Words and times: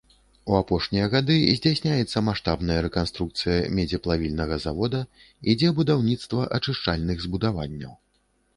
У 0.51 0.53
апошнія 0.59 1.09
гады 1.15 1.35
здзяйсняецца 1.57 2.23
маштабная 2.29 2.79
рэканструкцыя 2.87 3.59
медзеплавільнага 3.81 4.59
завода, 4.65 5.03
ідзе 5.55 5.69
будаўніцтва 5.83 6.51
ачышчальных 6.59 7.17
збудаванняў. 7.31 7.93